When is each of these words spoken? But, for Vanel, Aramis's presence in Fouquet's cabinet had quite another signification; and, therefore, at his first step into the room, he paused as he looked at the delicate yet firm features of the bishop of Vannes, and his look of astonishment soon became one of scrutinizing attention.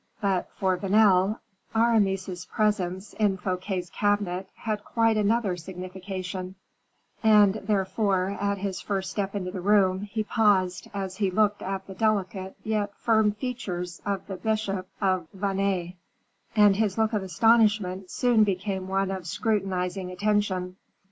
But, 0.19 0.49
for 0.57 0.75
Vanel, 0.79 1.37
Aramis's 1.75 2.45
presence 2.45 3.13
in 3.13 3.37
Fouquet's 3.37 3.91
cabinet 3.91 4.49
had 4.55 4.83
quite 4.83 5.15
another 5.15 5.55
signification; 5.55 6.55
and, 7.21 7.53
therefore, 7.53 8.35
at 8.41 8.57
his 8.57 8.81
first 8.81 9.11
step 9.11 9.35
into 9.35 9.51
the 9.51 9.61
room, 9.61 10.01
he 10.01 10.23
paused 10.23 10.87
as 10.91 11.17
he 11.17 11.29
looked 11.29 11.61
at 11.61 11.85
the 11.85 11.93
delicate 11.93 12.55
yet 12.63 12.95
firm 12.97 13.33
features 13.33 14.01
of 14.03 14.25
the 14.25 14.37
bishop 14.37 14.87
of 14.99 15.27
Vannes, 15.35 15.93
and 16.55 16.77
his 16.77 16.97
look 16.97 17.13
of 17.13 17.21
astonishment 17.21 18.09
soon 18.09 18.43
became 18.43 18.87
one 18.87 19.11
of 19.11 19.27
scrutinizing 19.27 20.09
attention. 20.09 20.77